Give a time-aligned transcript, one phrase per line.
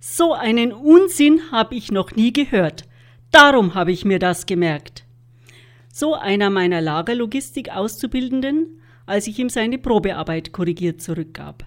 [0.00, 2.84] So einen Unsinn habe ich noch nie gehört.
[3.30, 5.04] Darum habe ich mir das gemerkt.
[5.92, 11.64] So einer meiner Lagerlogistik-Auszubildenden, als ich ihm seine Probearbeit korrigiert zurückgab.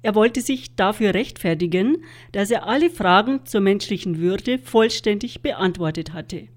[0.00, 6.48] Er wollte sich dafür rechtfertigen, dass er alle Fragen zur menschlichen Würde vollständig beantwortet hatte.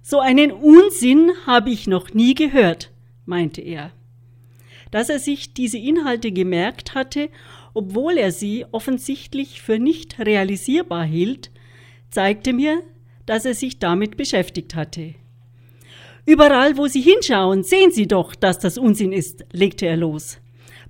[0.00, 2.90] So einen Unsinn habe ich noch nie gehört,
[3.26, 3.92] meinte er.
[4.90, 7.30] Dass er sich diese Inhalte gemerkt hatte,
[7.74, 11.50] obwohl er sie offensichtlich für nicht realisierbar hielt,
[12.10, 12.82] zeigte mir,
[13.26, 15.14] dass er sich damit beschäftigt hatte.
[16.28, 20.38] Überall, wo Sie hinschauen, sehen Sie doch, dass das Unsinn ist, legte er los.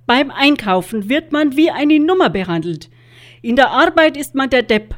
[0.05, 2.89] Beim Einkaufen wird man wie eine Nummer behandelt.
[3.41, 4.95] In der Arbeit ist man der Depp.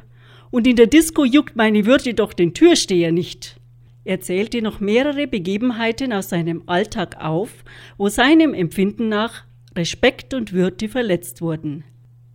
[0.49, 3.60] Und in der Disco juckt meine Würde doch den Türsteher nicht.
[4.03, 7.63] Er zählte noch mehrere Begebenheiten aus seinem Alltag auf,
[7.97, 11.83] wo seinem Empfinden nach Respekt und Würde verletzt wurden.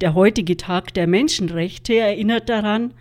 [0.01, 2.95] Der heutige Tag der Menschenrechte erinnert daran,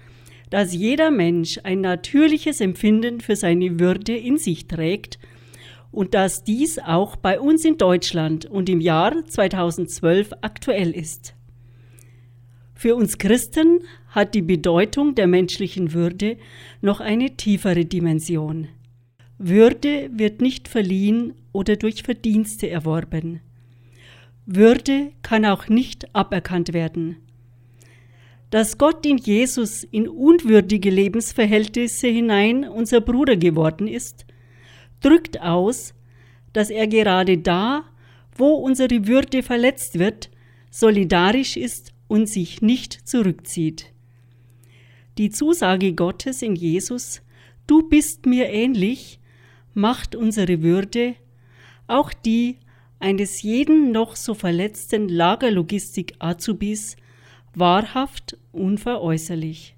[0.50, 5.20] dass jeder Mensch ein natürliches Empfinden für seine Würde in sich trägt
[5.92, 11.36] und dass dies auch bei uns in Deutschland und im Jahr 2012 aktuell ist.
[12.76, 16.38] Für uns Christen hat die Bedeutung der menschlichen Würde
[16.82, 18.68] noch eine tiefere Dimension.
[19.38, 23.40] Würde wird nicht verliehen oder durch Verdienste erworben.
[24.46, 27.16] Würde kann auch nicht aberkannt werden.
[28.50, 34.26] Dass Gott in Jesus in unwürdige Lebensverhältnisse hinein unser Bruder geworden ist,
[35.02, 35.94] drückt aus,
[36.54, 37.86] dass er gerade da,
[38.38, 40.30] wo unsere Würde verletzt wird,
[40.70, 43.94] solidarisch ist und sich nicht zurückzieht.
[45.18, 47.22] Die Zusage Gottes in Jesus,
[47.68, 49.20] du bist mir ähnlich,
[49.74, 51.16] macht unsere Würde,
[51.88, 52.58] auch die
[53.00, 56.98] eines jeden noch so verletzten Lagerlogistik-Azubis,
[57.54, 59.74] wahrhaft unveräußerlich.